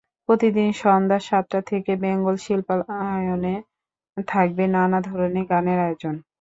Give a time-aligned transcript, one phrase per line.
[0.29, 3.53] প্রতিদিন সন্ধ্যা সাতটা থেকে বেঙ্গল শিল্পালয়ে
[4.27, 6.15] থাকবে নানা ধরণের গানের আয়োজন।